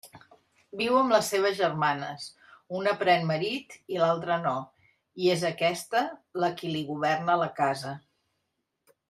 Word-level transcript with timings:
Viu 0.77 0.95
amb 0.99 1.11
les 1.15 1.27
seues 1.33 1.57
germanes, 1.59 2.25
una 2.79 2.93
pren 3.01 3.27
marit 3.33 3.75
i 3.97 4.01
l'altra 4.05 4.39
no; 4.47 4.55
i 5.27 5.31
és 5.35 5.45
aquesta 5.51 6.03
la 6.45 6.51
qui 6.63 6.73
li 6.73 6.83
governa 6.91 7.39
la 7.45 7.53
casa. 7.63 7.95